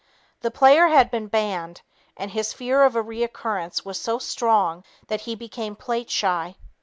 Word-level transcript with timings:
The 0.39 0.49
player 0.49 0.87
had 0.87 1.11
been 1.11 1.27
"beaned," 1.27 1.83
and 2.17 2.31
his 2.31 2.53
fear 2.53 2.81
of 2.85 2.95
a 2.95 3.03
recurrence 3.03 3.85
was 3.85 4.01
so 4.01 4.17
strong 4.17 4.83
that 5.09 5.21
he 5.21 5.35
became 5.35 5.75
"plate 5.75 6.09
shy." 6.09 6.55